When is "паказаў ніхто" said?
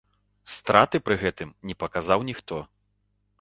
1.85-2.59